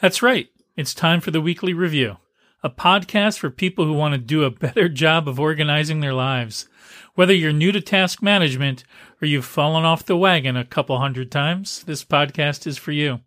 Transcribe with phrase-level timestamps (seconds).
[0.00, 0.48] That's right.
[0.76, 2.16] It's time for the weekly review,
[2.62, 6.66] a podcast for people who want to do a better job of organizing their lives.
[7.16, 8.82] Whether you're new to task management
[9.20, 13.20] or you've fallen off the wagon a couple hundred times, this podcast is for you.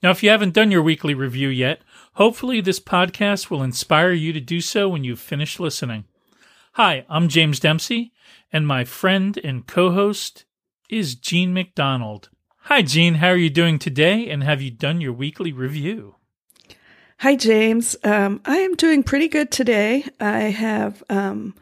[0.00, 1.80] Now, if you haven't done your weekly review yet,
[2.12, 6.04] hopefully this podcast will inspire you to do so when you've finished listening.
[6.74, 8.12] Hi, I'm James Dempsey,
[8.52, 10.44] and my friend and co host
[10.88, 12.28] is Jean MacDonald.
[12.66, 13.14] Hi, Jean.
[13.14, 14.28] How are you doing today?
[14.28, 16.16] And have you done your weekly review?
[17.20, 17.94] Hi, James.
[18.02, 20.04] Um, I am doing pretty good today.
[20.18, 21.54] I have um,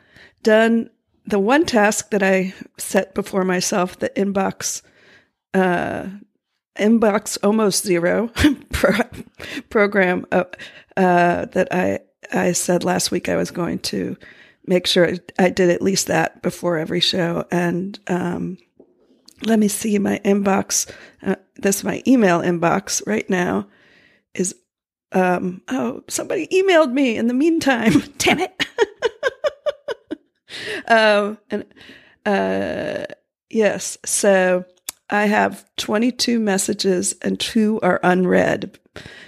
[0.43, 0.89] done
[1.27, 4.81] the one task that I set before myself, the inbox,
[5.53, 6.07] uh,
[6.79, 8.29] inbox almost zero
[8.73, 9.11] pro-
[9.69, 10.45] program uh,
[10.97, 11.99] uh, that I
[12.33, 14.17] I said last week I was going to
[14.67, 17.45] make sure I did at least that before every show.
[17.51, 18.57] And um,
[19.47, 20.91] let me see my inbox.
[21.23, 23.69] Uh, this my email inbox right now
[24.35, 24.55] is
[25.13, 27.93] um, oh somebody emailed me in the meantime.
[28.19, 28.67] Damn it.
[30.89, 31.65] um, and
[32.27, 33.05] uh,
[33.51, 34.65] yes, so
[35.11, 38.79] I have 22 messages and two are unread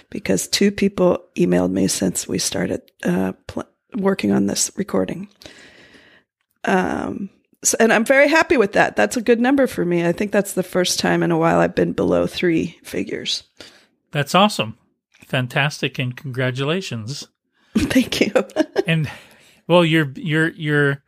[0.09, 5.29] because two people emailed me since we started uh, pl- working on this recording.
[6.63, 7.29] Um,
[7.63, 8.95] so, and I'm very happy with that.
[8.95, 10.05] That's a good number for me.
[10.05, 13.43] I think that's the first time in a while I've been below three figures.
[14.11, 14.77] That's awesome.
[15.25, 17.27] Fantastic and congratulations.
[17.77, 18.33] Thank you.
[18.87, 19.09] and
[19.67, 21.03] well, your your your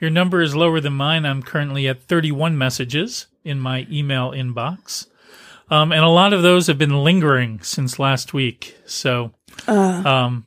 [0.00, 1.24] your number is lower than mine.
[1.24, 5.06] I'm currently at 31 messages in my email inbox.
[5.70, 8.76] Um, and a lot of those have been lingering since last week.
[8.86, 9.32] So,
[9.66, 10.02] uh.
[10.04, 10.46] um,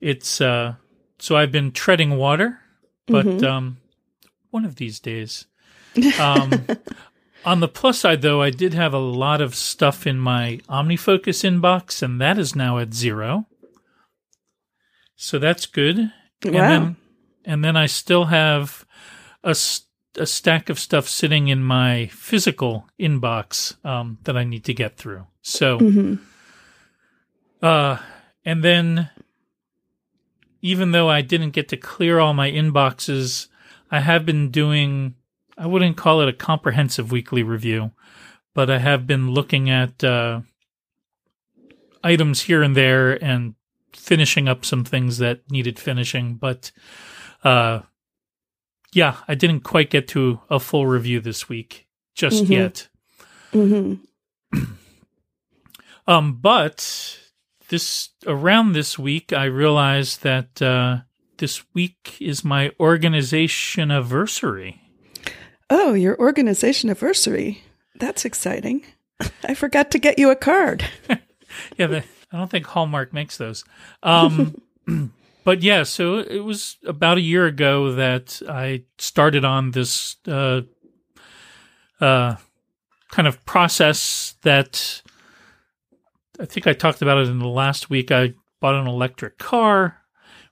[0.00, 0.74] it's, uh,
[1.18, 2.60] so I've been treading water,
[3.06, 3.44] but mm-hmm.
[3.44, 3.76] um,
[4.54, 5.46] one of these days.
[6.18, 6.66] Um,
[7.44, 11.44] on the plus side, though, I did have a lot of stuff in my OmniFocus
[11.44, 13.46] inbox, and that is now at zero.
[15.14, 15.98] So that's good.
[15.98, 16.10] Wow.
[16.44, 16.96] And then,
[17.44, 18.84] and then I still have
[19.44, 19.54] a,
[20.16, 24.96] a stack of stuff sitting in my physical inbox um, that I need to get
[24.96, 25.26] through.
[25.42, 26.14] So, mm-hmm.
[27.62, 27.98] uh,
[28.44, 29.10] and then
[30.60, 33.46] even though I didn't get to clear all my inboxes,
[33.94, 35.14] I have been doing,
[35.56, 37.92] I wouldn't call it a comprehensive weekly review,
[38.52, 40.40] but I have been looking at uh,
[42.02, 43.54] items here and there and
[43.92, 46.34] finishing up some things that needed finishing.
[46.34, 46.72] But
[47.44, 47.82] uh,
[48.92, 52.52] yeah, I didn't quite get to a full review this week just mm-hmm.
[52.52, 52.88] yet.
[53.52, 54.64] Mm-hmm.
[56.08, 57.20] um, but
[57.68, 61.02] this around this week, I realized that uh,
[61.38, 64.80] this week is my organization anniversary.
[65.70, 67.62] Oh, your organization anniversary.
[67.96, 68.84] That's exciting.
[69.44, 70.84] I forgot to get you a card.
[71.76, 73.64] yeah, the, I don't think Hallmark makes those.
[74.02, 74.60] Um,
[75.44, 80.62] but yeah, so it was about a year ago that I started on this uh,
[82.00, 82.36] uh,
[83.10, 85.02] kind of process that
[86.38, 88.10] I think I talked about it in the last week.
[88.10, 89.98] I bought an electric car,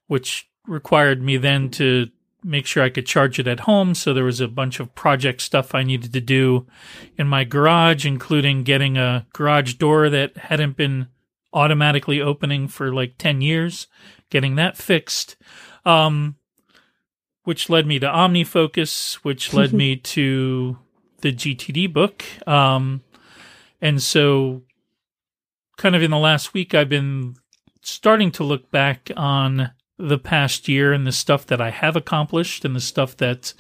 [0.07, 2.09] which required me then to
[2.45, 3.95] make sure I could charge it at home.
[3.95, 6.67] So there was a bunch of project stuff I needed to do
[7.17, 11.09] in my garage, including getting a garage door that hadn't been
[11.53, 13.87] automatically opening for like 10 years,
[14.31, 15.37] getting that fixed.
[15.85, 16.37] Um,
[17.45, 20.79] which led me to OmniFocus, which led me to
[21.21, 22.25] the GTD book.
[22.47, 23.03] Um,
[23.81, 24.63] and so
[25.77, 27.35] kind of in the last week, I've been
[27.81, 32.65] starting to look back on the past year and the stuff that I have accomplished
[32.65, 33.55] and the stuff that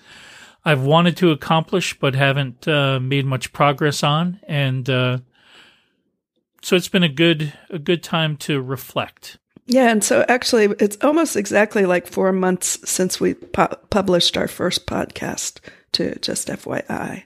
[0.64, 4.40] I've wanted to accomplish but haven't uh, made much progress on.
[4.46, 5.18] And uh,
[6.62, 9.38] so it's been a good a good time to reflect.
[9.66, 14.48] Yeah, and so actually, it's almost exactly like four months since we pu- published our
[14.48, 15.60] first podcast.
[15.92, 17.24] To just FYI,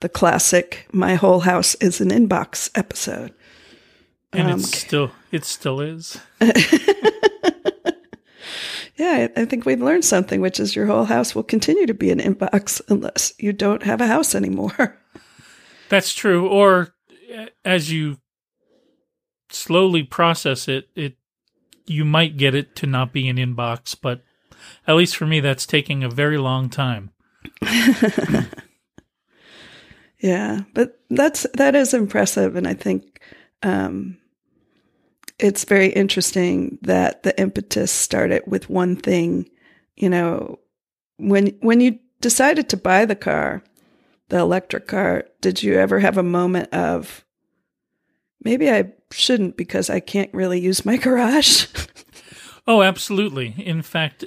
[0.00, 3.34] the classic "My Whole House Is an Inbox" episode.
[4.32, 6.18] And um, it's still it still is.
[8.96, 11.94] yeah, I, I think we've learned something, which is your whole house will continue to
[11.94, 14.98] be an inbox unless you don't have a house anymore.
[15.88, 16.46] That's true.
[16.48, 16.94] Or
[17.64, 18.18] as you
[19.50, 21.16] slowly process it, it
[21.86, 24.22] you might get it to not be an inbox, but
[24.86, 27.10] at least for me, that's taking a very long time.
[30.20, 33.20] yeah, but that's that is impressive, and I think
[33.62, 34.18] um,
[35.42, 39.50] it's very interesting that the impetus started with one thing.
[39.96, 40.58] You know,
[41.18, 43.62] when when you decided to buy the car,
[44.28, 47.24] the electric car, did you ever have a moment of
[48.44, 51.66] maybe I shouldn't because I can't really use my garage.
[52.64, 53.54] Oh, absolutely.
[53.58, 54.24] In fact,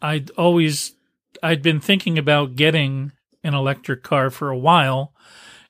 [0.00, 0.96] I'd always
[1.44, 3.12] I'd been thinking about getting
[3.44, 5.14] an electric car for a while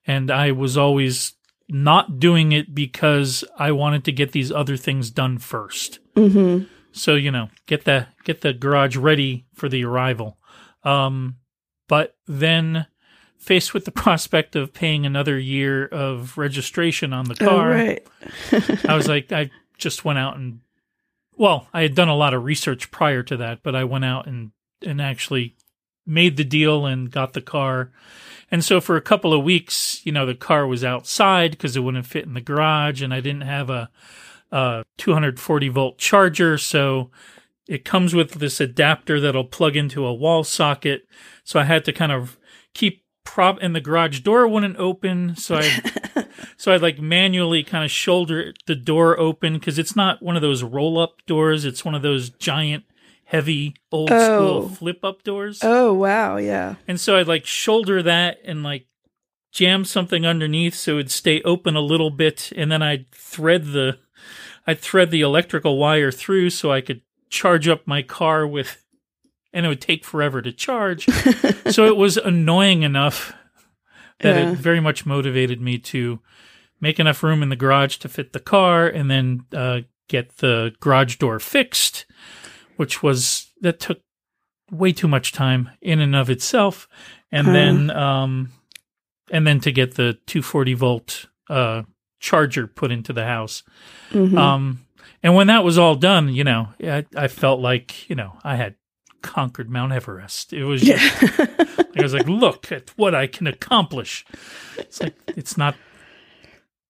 [0.06, 1.34] and I was always
[1.72, 6.64] not doing it because I wanted to get these other things done 1st mm-hmm.
[6.94, 10.38] So, you know, get the get the garage ready for the arrival.
[10.84, 11.36] Um
[11.88, 12.86] but then
[13.38, 18.06] faced with the prospect of paying another year of registration on the Oh, car, right.
[18.88, 20.60] I was like, I just went out and,
[21.36, 24.26] well, I had done a lot of research prior to that, but I went out
[24.26, 24.52] and
[24.82, 25.56] and actually
[26.06, 27.90] made the deal and got the car.
[28.52, 31.80] And so for a couple of weeks, you know, the car was outside because it
[31.80, 33.88] wouldn't fit in the garage, and I didn't have a,
[34.52, 37.10] a 240 volt charger, so
[37.66, 41.08] it comes with this adapter that'll plug into a wall socket.
[41.44, 42.38] So I had to kind of
[42.74, 46.26] keep prop, and the garage door wouldn't open, so I
[46.58, 50.42] so I'd like manually kind of shoulder the door open because it's not one of
[50.42, 51.64] those roll up doors.
[51.64, 52.84] It's one of those giant,
[53.32, 54.24] heavy, old Oh.
[54.66, 55.60] school flip up doors.
[55.62, 56.36] Oh, wow.
[56.36, 56.74] Yeah.
[56.86, 58.86] And so I'd like shoulder that and like
[59.52, 62.52] jam something underneath so it'd stay open a little bit.
[62.54, 63.98] And then I'd thread the,
[64.66, 67.00] I'd thread the electrical wire through so I could
[67.30, 68.84] charge up my car with,
[69.52, 71.06] and it would take forever to charge.
[71.70, 73.32] so it was annoying enough
[74.20, 74.50] that Yeah.
[74.52, 76.20] it very much motivated me to
[76.82, 80.74] make enough room in the garage to fit the car and then uh, get the
[80.80, 82.04] garage door fixed,
[82.82, 84.00] which was that took
[84.72, 86.88] way too much time in and of itself,
[87.30, 87.52] and Huh.
[87.52, 88.50] then um,
[89.30, 91.82] and then to get the 240 volt uh,
[92.18, 93.62] charger put into the house.
[94.10, 94.36] Mhm.
[94.36, 94.84] Um,
[95.22, 98.56] and when that was all done, you know, I, I felt like you know I
[98.56, 98.74] had
[99.22, 100.52] conquered Mount Everest.
[100.52, 101.46] It was just yeah.
[101.98, 104.24] I was like, look at what I can accomplish.
[104.78, 105.76] It's like it's not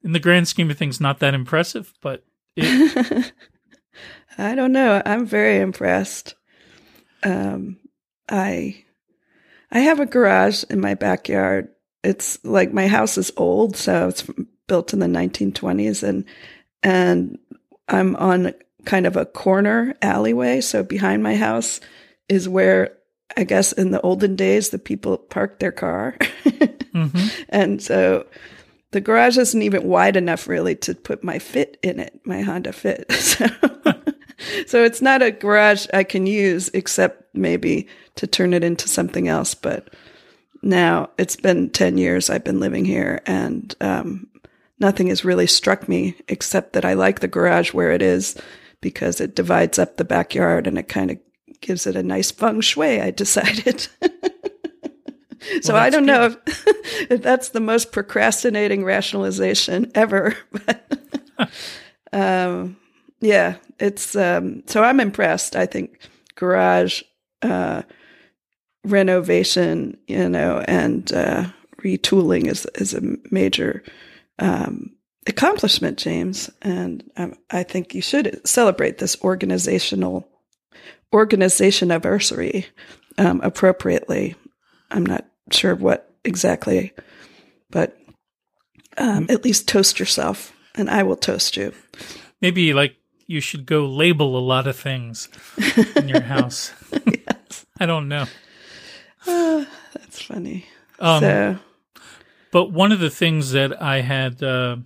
[0.02, 2.24] in the grand scheme of things not that impressive, but
[2.56, 3.32] it,
[4.38, 5.02] I don't know.
[5.04, 6.34] I'm very impressed.
[7.22, 7.78] Um,
[8.28, 8.84] I
[9.70, 11.68] I have a garage in my backyard.
[12.04, 14.28] It's like my house is old, so it's
[14.66, 16.24] built in the 1920s, and
[16.82, 17.38] and
[17.88, 20.60] I'm on kind of a corner alleyway.
[20.60, 21.80] So behind my house
[22.28, 22.96] is where
[23.36, 27.44] I guess in the olden days the people parked their car, mhm.
[27.48, 28.26] and so
[28.92, 32.72] the garage isn't even wide enough really to put my Fit in it, my Honda
[32.72, 33.06] Fit.
[33.22, 33.46] So,
[34.66, 39.28] so it's not a garage I can use except maybe to turn it into something
[39.28, 39.54] else.
[39.54, 39.92] But
[40.62, 44.28] now it's been 10 years I've been living here and um,
[44.78, 48.36] nothing has really struck me except that I like the garage where it is
[48.80, 51.18] because it divides up the backyard and it kind of
[51.60, 53.88] gives it a nice feng shui, I decided.
[55.60, 56.66] So Well, I don't know if,
[57.10, 61.00] if that's the most procrastinating rationalization ever, but
[62.12, 62.76] um,
[63.22, 65.54] yeah, it's um, so I'm impressed.
[65.54, 65.98] I think
[66.34, 67.02] garage
[67.40, 67.82] uh,
[68.84, 71.44] renovation, you know, and uh,
[71.78, 73.84] retooling is is a major
[74.40, 74.90] um,
[75.28, 80.28] accomplishment, James, and um, I think you should celebrate this organizational
[81.12, 82.66] organization anniversary
[83.18, 84.34] um, appropriately.
[84.90, 86.92] I'm not sure what exactly,
[87.70, 87.96] but
[88.98, 91.72] um, at least toast yourself, and I will toast you.
[92.40, 92.96] maybe like
[93.32, 95.28] you should go label a lot of things
[95.96, 96.72] in your house.
[97.06, 98.26] yes, I don't know.
[99.26, 100.66] Ah, that's funny.
[100.98, 101.58] Um, so,
[102.50, 104.76] But one of the things that I had uh,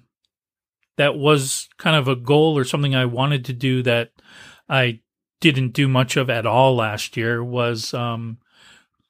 [0.96, 4.10] that was kind of a goal or something I wanted to do that
[4.68, 5.00] I
[5.40, 8.38] didn't do much of at all last year was um,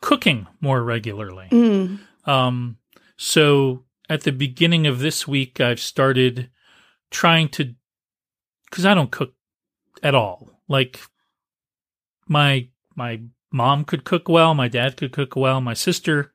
[0.00, 1.49] cooking more regularly.
[1.50, 2.78] mm, Um,
[3.16, 6.50] so at the beginning of this week, I've started
[7.11, 7.75] trying to,
[8.71, 9.35] because I don't cook
[10.03, 10.51] at all.
[10.69, 11.01] Like
[12.29, 13.21] my my
[13.53, 16.33] mom could cook well, my dad could cook well, my sister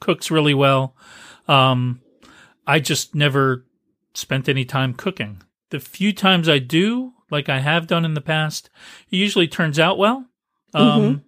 [0.00, 0.94] cooks really well.
[1.46, 2.00] Um,
[2.66, 3.64] I just never
[4.14, 5.42] spent any time cooking.
[5.70, 8.70] The few times I do, like I have done in the past,
[9.10, 10.26] it usually turns out well.
[10.74, 11.24] Um,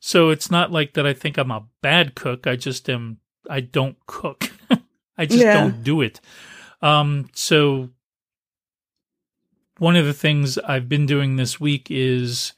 [0.00, 2.46] so it's not like that I think I'm a bad cook.
[2.46, 4.50] I just am, I don't cook.
[5.18, 5.52] I just Yeah.
[5.54, 6.20] don't do it.
[6.82, 7.90] Um, so
[9.78, 12.52] one of the things I've been doing this week is,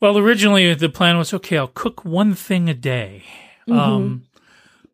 [0.00, 3.24] well, originally the plan was, okay, I'll cook one thing a day.
[3.70, 4.24] Um,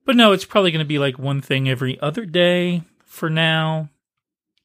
[0.04, 3.88] but no, it's probably going to be like one thing every other day for now.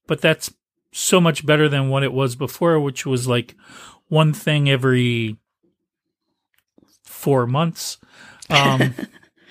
[0.07, 0.53] But that's
[0.91, 3.55] so much better than what it was before, which was like
[4.09, 5.37] one thing every
[7.03, 7.97] four months.
[8.49, 8.93] Um,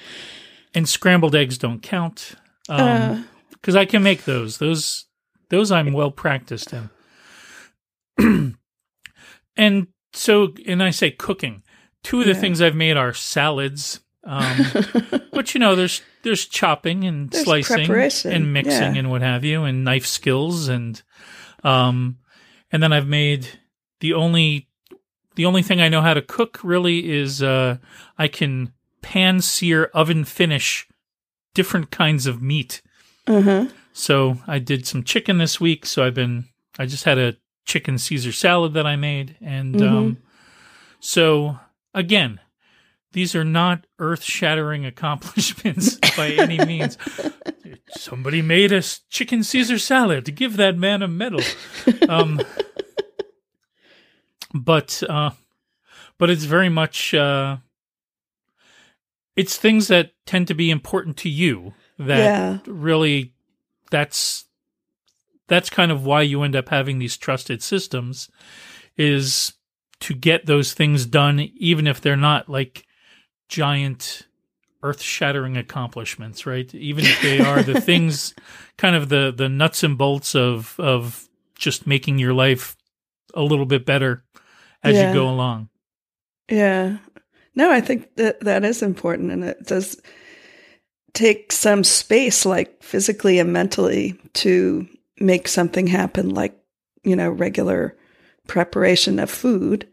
[0.75, 2.35] and scrambled eggs don't count.
[2.69, 4.59] Um, uh, because I can make those.
[4.59, 5.07] Those
[5.53, 6.91] those I'm well practiced in.
[9.57, 11.63] and so, and I say cooking.
[12.03, 12.41] Two of the Yeah.
[12.41, 14.01] things I've made are salads.
[14.25, 14.57] Um,
[15.33, 18.99] but you know, there's there's chopping and There's slicing and mixing yeah.
[18.99, 21.01] and what have you, and knife skills and
[21.65, 22.19] um,
[22.71, 23.47] and then I've made
[24.01, 24.69] the only
[25.35, 27.77] the only thing I know how to cook really is uh,
[28.19, 30.87] I can pan sear oven finish
[31.55, 32.81] different kinds of meat.
[33.27, 33.67] Uh-huh.
[33.93, 35.85] So I did some chicken this week.
[35.87, 36.47] So I've been
[36.79, 39.97] I just had a chicken Caesar salad that I made, and Mm-hmm.
[39.97, 40.17] um,
[41.01, 41.59] so
[41.95, 42.41] again,
[43.13, 46.97] these are not earth shattering accomplishments by any means.
[47.91, 51.41] Somebody made a chicken Caesar salad to give that man a medal.
[52.09, 52.41] Um,
[54.55, 55.31] but uh,
[56.19, 57.59] but it's very much uh,
[59.37, 62.59] it's things that tend to be important to you that Yeah.
[62.67, 63.32] really
[63.93, 64.47] that's
[65.49, 68.29] that's kind of why you end up having these trusted systems
[68.97, 69.53] is
[70.01, 72.85] to get those things done even if they're not like
[73.49, 74.27] giant
[74.83, 78.35] earth-shattering accomplishments right even if they are the things
[78.79, 82.75] kind of the the nuts and bolts of of just making your life
[83.35, 84.25] a little bit better
[84.83, 85.09] as Yeah.
[85.09, 85.69] you go along
[86.51, 86.99] Yeah.
[87.55, 90.01] No, I think that that is important and it does
[91.15, 94.87] take some space like physically and mentally to
[95.21, 96.57] make something happen like,
[97.05, 97.97] you know, regular
[98.47, 99.87] preparation of food.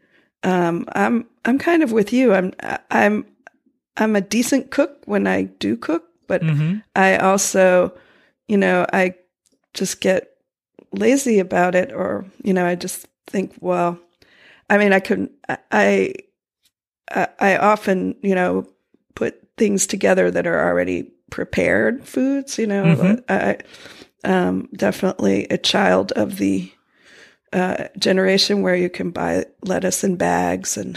[0.44, 2.34] Um I'm I'm kind of with you.
[2.34, 2.54] I'm
[2.90, 3.26] I'm
[3.98, 7.94] I'm a decent cook when I do cook, but hmm I also,
[8.48, 9.16] you know, I
[9.74, 10.30] just get
[10.92, 14.00] lazy about it, or you know, I just think, well,
[14.70, 15.32] I mean, I couldn't.
[15.72, 16.14] I,
[17.12, 18.68] I, I often, you know,
[19.60, 22.58] things together that are already prepared foods.
[22.58, 23.24] You know, Mhm.
[23.30, 23.58] I,
[24.24, 26.72] um, definitely a child of the
[27.54, 30.96] uh, generation where you can buy lettuce in bags and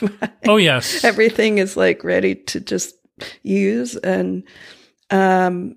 [0.48, 2.96] oh yes everything is like ready to just
[3.44, 4.42] use and
[5.10, 5.76] um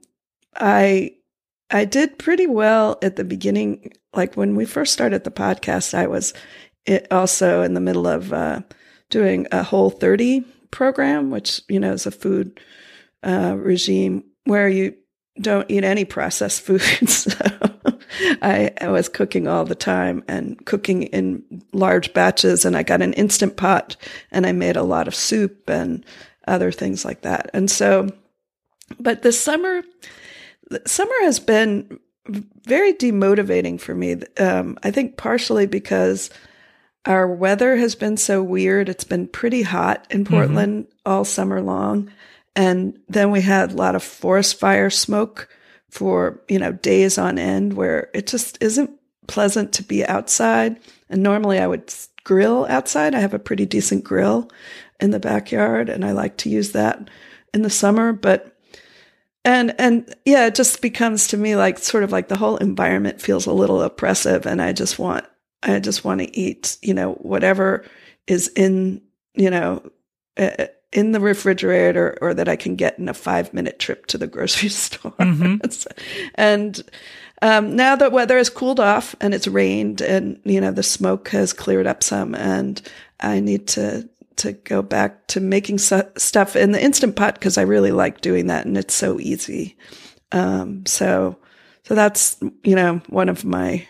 [0.55, 1.11] i
[1.69, 6.07] i did pretty well at the beginning like when we first started the podcast i
[6.07, 6.33] was
[6.87, 8.59] it also in the middle of uh
[9.11, 10.43] doing a Whole30
[10.77, 12.59] program which you know is a food
[13.23, 14.93] uh regime where you
[15.41, 17.35] don't eat any processed foods
[18.41, 21.43] I, I was cooking all the time and cooking in
[21.73, 23.95] large batches and i got an instant pot
[24.31, 26.05] and I made a lot of soup and
[26.47, 27.49] other things like that.
[27.53, 28.09] And so,
[28.99, 29.83] but this summer,
[30.85, 31.99] summer has been
[32.65, 34.17] very demotivating for me.
[34.37, 36.29] Um, I think partially because
[37.07, 38.89] our weather has been so weird.
[38.89, 40.33] It's been pretty hot in mm-hmm.
[40.33, 42.11] Portland all summer long.
[42.55, 45.47] And then we had a lot of forest fire smoke
[45.89, 48.91] for, you know, days on end where it just isn't
[49.27, 50.79] pleasant to be outside.
[51.09, 53.15] And normally I would grill outside.
[53.15, 54.49] I have a pretty decent grill
[54.99, 57.09] in the backyard and I like to use that
[57.53, 58.53] in the summer, but
[59.45, 63.21] and and yeah, it just becomes to me like sort of like the whole environment
[63.21, 65.25] feels a little oppressive and I just want
[65.63, 67.85] I just want to eat, you know, whatever
[68.27, 69.01] is in,
[69.33, 69.89] you know,
[70.37, 74.27] uh, in the refrigerator or that I can get in a 5-minute trip to the
[74.27, 75.11] grocery store.
[75.11, 75.87] Mhm.
[76.35, 76.81] and
[77.41, 81.29] um, now the weather has cooled off and it's rained and you know the smoke
[81.29, 82.81] has cleared up some and
[83.19, 87.57] I need to to go back to making su- stuff in the instant pot because
[87.57, 89.77] I really like doing that and it's so easy.
[90.31, 91.37] Um, so
[91.83, 93.87] so that's you know one of my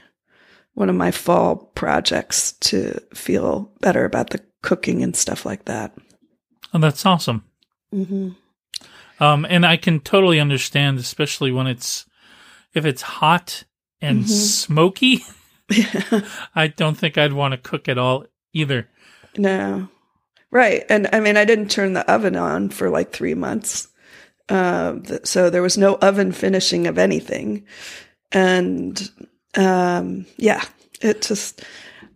[0.77, 5.91] one of my fall projects to feel better about the cooking and stuff like that.
[6.73, 7.43] oh, that's awesome
[7.93, 8.29] Mm-hmm.
[9.23, 12.05] Um, and I can totally understand, especially when it's
[12.75, 13.63] if it's hot
[14.01, 14.29] and Mhm.
[14.29, 15.23] smoky.
[16.55, 18.87] I don't think I'd want to cook at all either.
[19.37, 19.87] No.
[20.51, 20.83] Right.
[20.89, 23.87] And I mean, I didn't turn the oven on for like three months.
[24.49, 27.65] Uh, th- so there was no oven finishing of anything.
[28.31, 29.09] And
[29.57, 30.63] um, yeah,
[31.01, 31.61] it just,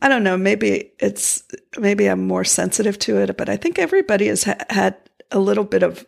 [0.02, 1.44] I don't know, maybe it's,
[1.78, 4.96] maybe I'm more sensitive to it, but I think everybody has ha- had
[5.32, 6.06] a little bit of,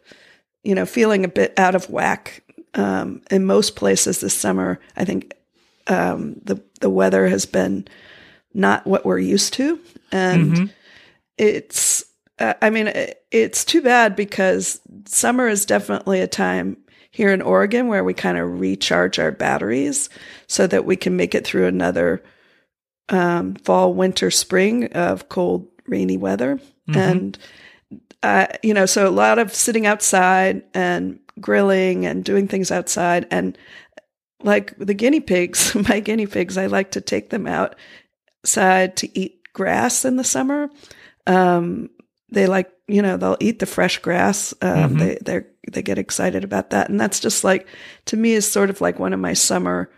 [0.63, 2.43] you know, feeling a bit out of whack.
[2.75, 5.35] Um, in most places this summer, I think
[5.87, 7.87] um, the the weather has been
[8.55, 9.79] not what we're used to,
[10.11, 10.69] and Mhm.
[11.37, 12.03] it's
[12.39, 16.77] uh, i mean it- it's too bad because summer is definitely a time
[17.13, 20.09] here in oregon where we kind of recharge our batteries
[20.47, 22.21] so that we can make it through another
[23.09, 26.95] um, fall winter spring of cold rainy weather Mhm.
[26.97, 27.37] and
[28.23, 33.25] uh, you know so a lot of sitting outside and grilling and doing things outside
[33.31, 33.57] and
[34.43, 39.39] like the guinea pigs, my guinea pigs, I like to take them outside to eat
[39.53, 40.69] grass in the summer.
[41.25, 41.89] Um,
[42.29, 44.53] they like, you know, they'll eat the fresh grass.
[44.61, 44.99] Um, Mhm.
[44.99, 46.89] they, they they get excited about that.
[46.89, 47.65] And that's just like,
[48.05, 49.89] to me is sort of like one of my summer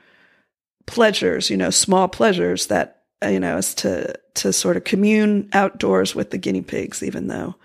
[0.85, 5.49] pleasures, you know, small pleasures that, uh, you know, is to, to sort of commune
[5.53, 7.55] outdoors with the guinea pigs, even though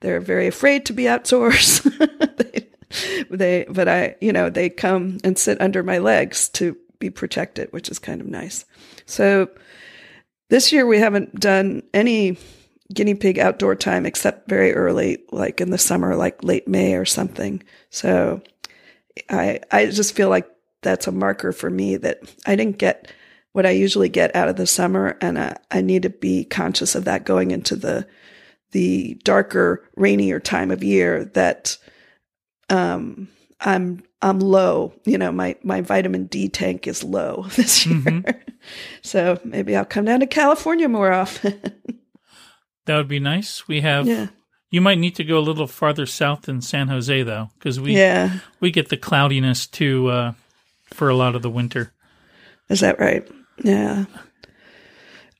[0.00, 1.80] they're very afraid to be outdoors.
[2.38, 2.66] they,
[3.30, 7.70] they, but I, you know, they come and sit under my legs to be protected,
[7.72, 8.64] which is kind of nice.
[9.04, 9.50] So
[10.48, 12.38] this year we haven't done any
[12.94, 17.04] guinea pig outdoor time except very early, like in the summer, like late May or
[17.04, 17.62] something.
[17.90, 18.42] So
[19.28, 20.48] I, I just feel like
[20.82, 23.10] that's a marker for me that I didn't get
[23.52, 25.16] what I usually get out of the summer.
[25.20, 28.06] And I, I need to be conscious of that going into the,
[28.72, 31.78] the darker, rainier time of year that,
[32.68, 33.28] um,
[33.60, 37.96] I'm, I'm low, you know, my, my vitamin D tank is low this year.
[37.96, 38.40] Mhm.
[39.02, 41.60] So maybe I'll come down to California more often.
[42.86, 43.68] That would be nice.
[43.68, 44.06] We have.
[44.06, 44.28] yeah.
[44.70, 47.96] You might need to go a little farther south than San Jose though, because we
[47.96, 48.38] Yeah.
[48.60, 50.32] we get the cloudiness too uh,
[50.92, 51.92] for a lot of the winter.
[52.68, 53.26] Is that right?
[53.62, 54.06] Yeah.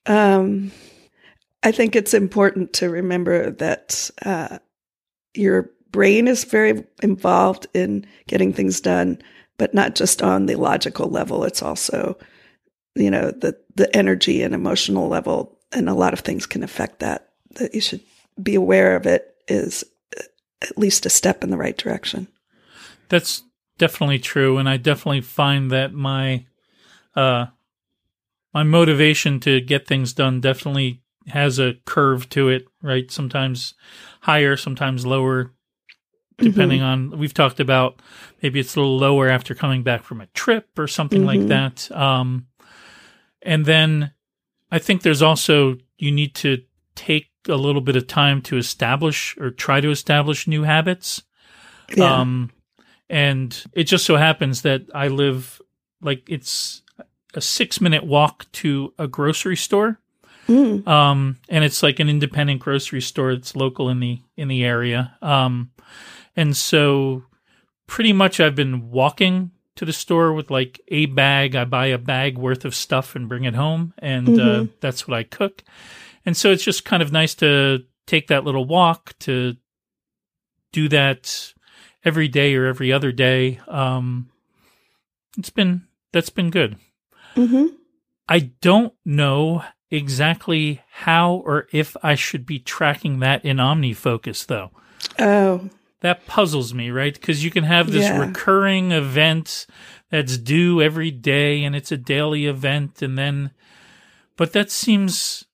[0.06, 0.70] Um,
[1.62, 4.58] I think it's important to remember that uh,
[5.34, 9.18] your brain is very involved in getting things done,
[9.58, 11.42] but not just on the logical level.
[11.44, 12.16] It's also,
[12.94, 17.00] you know, the the energy and emotional level, and a lot of things can affect
[17.00, 17.25] that.
[17.56, 18.00] That you should
[18.42, 19.84] be aware of it is
[20.62, 22.28] at least a step in the right direction.
[23.08, 23.42] That's
[23.78, 26.46] definitely true, and I definitely find that my
[27.14, 27.46] uh,
[28.52, 32.66] my motivation to get things done definitely has a curve to it.
[32.82, 33.74] Right, sometimes
[34.22, 35.52] higher, sometimes lower,
[36.38, 37.18] depending on.
[37.18, 38.00] We've talked about
[38.42, 41.48] maybe it's a little lower after coming back from a trip or something like Mhm.
[41.48, 41.90] that.
[41.96, 42.46] Um,
[43.42, 44.12] and then
[44.70, 46.62] I think there's also you need to
[46.94, 51.22] take a little bit of time to establish or try to establish new habits.
[51.94, 52.20] Yeah.
[52.20, 52.50] Um,
[53.08, 55.60] and it just so happens that I live
[56.00, 56.82] like it's
[57.34, 60.00] a six minute walk to a grocery store.
[60.48, 60.86] Mm.
[60.86, 65.16] Um, and it's like an independent grocery store that's local in the in the area.
[65.22, 65.70] Um,
[66.36, 67.24] and so
[67.86, 71.54] pretty much I've been walking to the store with like a bag.
[71.54, 74.68] I buy a bag worth of stuff and bring it home, and uh, Mhm.
[74.80, 75.62] that's what I cook.
[76.26, 79.56] And so it's just kind of nice to take that little walk to
[80.72, 81.54] do that
[82.04, 83.60] every day or every other day.
[83.68, 84.28] Um,
[85.38, 86.76] it's been that's been good.
[87.34, 87.66] hmm
[88.28, 94.72] I don't know exactly how or if I should be tracking that in OmniFocus though.
[95.18, 97.14] Oh, That puzzles me, right?
[97.14, 98.18] Because you can have this Yeah.
[98.18, 99.66] recurring event
[100.10, 103.52] that's due every day and it's a daily event and then
[104.36, 105.44] but that seems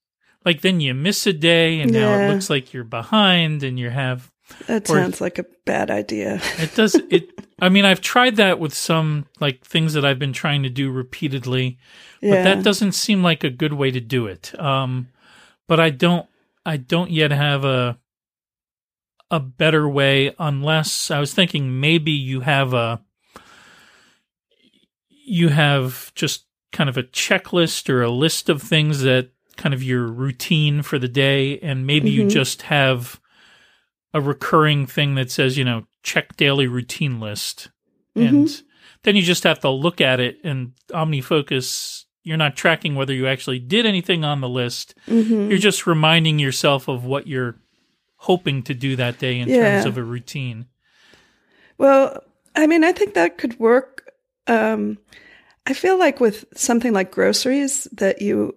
[0.45, 3.91] like then you miss a day and now it looks like you're behind and you
[3.91, 4.31] have
[4.67, 6.41] that Or- sounds like a bad idea.
[6.59, 10.33] it does it I mean I've tried that with some like things that I've been
[10.33, 11.79] trying to do repeatedly
[12.21, 14.57] but that doesn't seem like a good way to do it.
[14.61, 15.09] Um,
[15.67, 16.25] but I don't,
[16.65, 17.99] I don't yet have a
[19.29, 23.01] a better way unless I was thinking maybe you have a
[25.09, 29.31] you have just kind of a checklist or a list of things that
[29.63, 32.31] kind of your routine for the day and maybe you Mhm.
[32.31, 33.21] just have
[34.13, 37.71] a recurring thing that says you know check daily routine list
[38.17, 38.63] and
[39.05, 43.29] then you just have to look at it and omnifocus you're not tracking whether you
[43.29, 47.55] actually did anything on the list hmm you're just reminding yourself of what you're
[48.17, 49.61] hoping to do that day in Yeah.
[49.61, 50.67] terms of a routine
[51.79, 52.23] Well,
[52.55, 54.11] I mean, I think that could work.
[54.47, 54.99] Um,
[55.67, 58.55] I feel like with something like groceries, that you,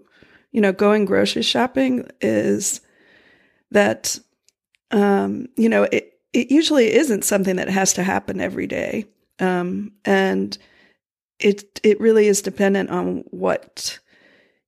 [0.56, 2.80] you know, going grocery shopping is
[3.72, 4.18] that,
[4.92, 9.06] um, you know, it, it usually isn't something that has to happen every day.
[9.40, 10.58] Um, and
[11.42, 14.00] it, it really is dependent on what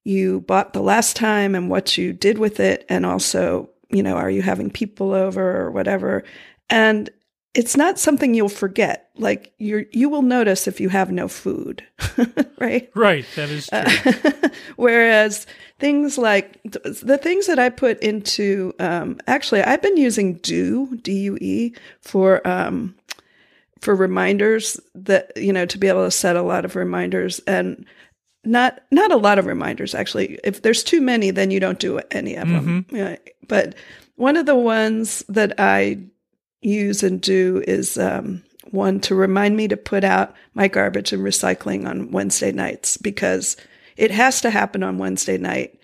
[0.03, 2.85] you bought the last time and what you did with it.
[2.89, 6.25] And also, you know, are you having people over or whatever?
[6.69, 7.09] And
[7.57, 9.09] it's not something you'll forget.
[9.17, 11.83] Like you you will notice if you have no food,
[12.59, 12.89] right?
[12.93, 15.47] right that is true Uh, whereas
[15.79, 21.11] things like the things that I put into, um, actually, I've been using Due D
[21.13, 22.93] U E for um,
[23.81, 27.87] for reminders that you know to be able to set a lot of reminders and
[28.43, 30.37] not not a lot of reminders actually.
[30.43, 32.85] If there's too many, then you don't do any of them.
[32.91, 33.15] Yeah.
[33.47, 33.73] But
[34.15, 36.03] one of the ones that I
[36.61, 41.23] use and do is um, one to remind me to put out my garbage and
[41.23, 43.57] recycling on Wednesday nights because
[43.95, 45.79] it has to happen on Wednesday night.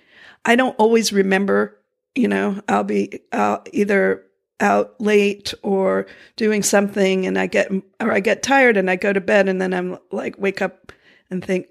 [0.46, 1.80] I don't always remember,
[2.16, 4.24] you know, I'll be uh, either
[4.60, 6.06] out late or
[6.36, 9.62] doing something and I get, or I get tired and I go to bed and
[9.62, 10.92] then I'm like, wake up
[11.30, 11.68] and think,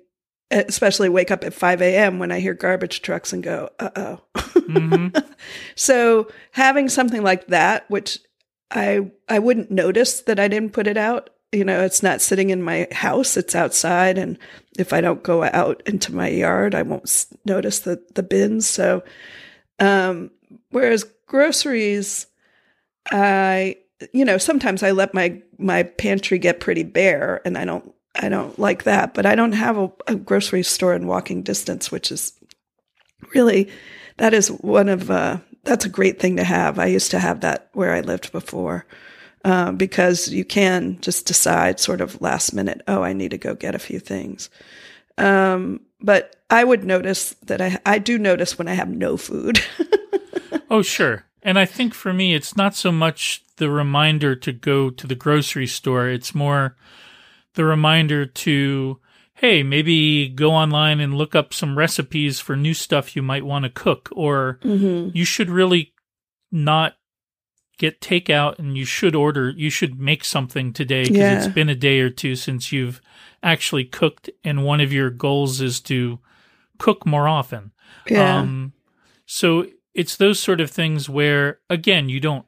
[0.50, 2.18] especially wake up at 5 a.m.
[2.18, 4.20] when I hear garbage trucks and go, uh oh.
[4.34, 5.18] Mm-hmm.
[5.74, 8.18] so having something like that, which
[8.72, 11.30] I I wouldn't notice that I didn't put it out.
[11.52, 14.38] You know, it's not sitting in my house; it's outside, and
[14.78, 18.66] if I don't go out into my yard, I won't notice the the bins.
[18.66, 19.04] So,
[19.78, 20.30] um,
[20.70, 22.26] whereas groceries,
[23.10, 23.76] I
[24.12, 28.30] you know sometimes I let my my pantry get pretty bare, and I don't I
[28.30, 29.12] don't like that.
[29.12, 32.32] But I don't have a, a grocery store in walking distance, which is
[33.34, 33.68] really
[34.16, 36.78] that is one of uh, that's a great thing to have.
[36.78, 38.86] I used to have that where I lived before.
[39.44, 43.56] Uh, because you can just decide sort of last minute, oh, I need to go
[43.56, 44.48] get a few things.
[45.18, 49.60] Um, but I would notice that I, I do notice when I have no food.
[50.70, 51.24] oh, sure.
[51.42, 55.16] And I think for me, it's not so much the reminder to go to the
[55.16, 56.08] grocery store.
[56.08, 56.76] It's more
[57.54, 59.00] the reminder to
[59.42, 63.64] hey, maybe go online and look up some recipes for new stuff you might want
[63.64, 65.10] to cook, or mm-hmm.
[65.12, 65.92] you should really
[66.52, 66.94] not
[67.76, 71.36] get takeout and you should order, you should make something today because yeah.
[71.36, 73.00] it's been a day or two since you've
[73.42, 76.20] actually cooked, and one of your goals is to
[76.78, 77.72] cook more often.
[78.08, 78.38] Yeah.
[78.38, 78.74] Um,
[79.26, 82.46] so it's those sort of things where, again, you don't,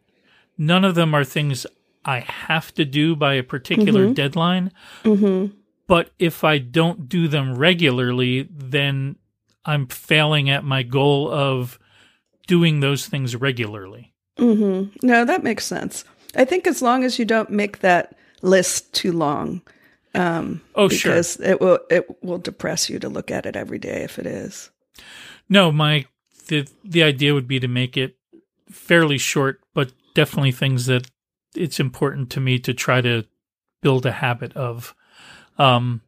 [0.57, 1.67] none of them are things
[2.05, 4.13] I have to do by a particular mm-hmm.
[4.13, 4.71] deadline.
[5.03, 9.17] Mm-hmm but if I don't do them regularly, then
[9.65, 11.79] I'm failing at my goal of
[12.47, 14.13] doing those things regularly.
[14.39, 15.07] Mm-hmm.
[15.07, 16.05] No, that makes sense.
[16.37, 19.63] I think as long as you don't make that list too long,
[20.15, 23.79] um, oh because sure, it will it will depress you to look at it every
[23.79, 24.71] day if it is.
[25.49, 26.07] No, my
[26.49, 28.17] the the idea would be to make it
[28.69, 31.11] fairly short, but definitely things that
[31.55, 33.25] it's important to me to try to
[33.81, 34.95] build a habit of.
[35.59, 36.01] Um,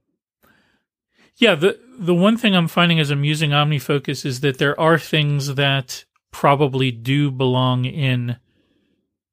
[1.36, 4.98] yeah, the the one thing I'm finding as I'm using OmniFocus is that there are
[4.98, 8.36] things that probably do belong in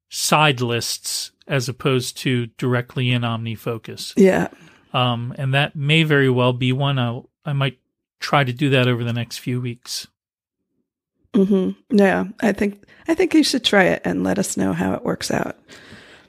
[0.10, 4.14] side lists as opposed to directly in OmniFocus.
[4.16, 4.48] Yeah.
[4.94, 7.00] Um, and that may very well be one.
[7.00, 7.80] I'll, I might
[8.20, 10.08] try to do that over the next few weeks.
[11.34, 11.98] Mm-hmm.
[11.98, 15.04] Yeah, I think I think you should try it and let us know how it
[15.04, 15.58] works out.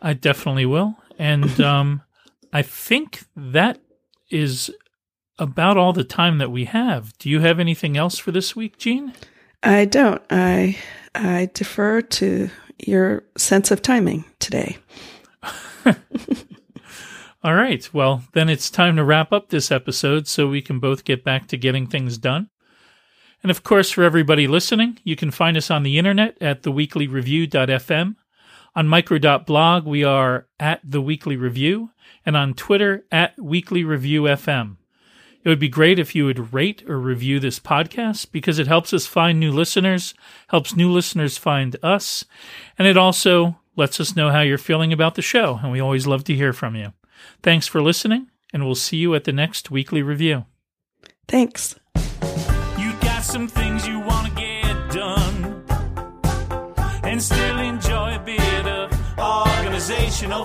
[0.00, 0.96] I definitely will.
[1.18, 2.02] And um,
[2.54, 3.80] I think that
[4.30, 4.70] is
[5.40, 7.12] about all the time that we have.
[7.18, 9.12] Do you have anything else for this week, Jean?
[9.64, 10.22] I don't.
[10.30, 10.78] I
[11.16, 14.78] I defer to your sense of timing today.
[17.42, 17.92] all right.
[17.92, 21.48] Well, then it's time to wrap up this episode so we can both get back
[21.48, 22.50] to getting things done.
[23.42, 28.14] And of course, for everybody listening, you can find us on the internet at theweeklyreview.fm.
[28.76, 31.90] On micro.blog, we are at The Weekly Review
[32.26, 34.78] and on Twitter at Weekly Review FM.
[35.44, 38.92] It would be great if you would rate or review this podcast because it helps
[38.92, 40.12] us find new listeners,
[40.48, 42.24] helps new listeners find us,
[42.76, 46.08] and it also lets us know how you're feeling about the show, and we always
[46.08, 46.94] love to hear from you.
[47.44, 50.46] Thanks for listening, and we'll see you at the next weekly review.
[51.28, 51.76] Thanks.
[52.76, 55.64] You got some things you want to get done
[57.04, 57.53] and still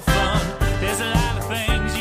[0.01, 0.59] fun.
[0.81, 1.98] There's a lot of things